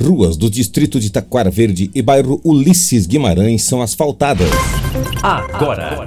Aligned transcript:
Ruas 0.00 0.36
do 0.36 0.50
distrito 0.50 0.98
de 0.98 1.08
Taquara 1.08 1.50
Verde 1.50 1.88
e 1.94 2.02
bairro 2.02 2.40
Ulisses 2.42 3.06
Guimarães 3.06 3.62
são 3.62 3.80
asfaltadas. 3.80 4.50
Agora. 5.22 6.04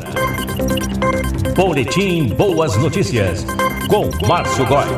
Boletim 1.56 2.28
Boas 2.28 2.76
Notícias. 2.76 3.46
Com 3.88 4.10
Márcio 4.28 4.66
Góes. 4.66 4.92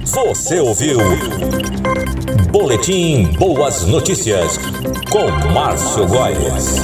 Você 0.03 0.59
ouviu 0.59 0.97
Boletim 2.71 3.25
Boas 3.37 3.85
Notícias 3.85 4.57
com 5.09 5.29
Márcio 5.51 6.07
Góes. 6.07 6.77